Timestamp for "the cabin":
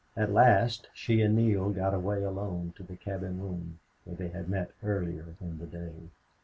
2.81-3.39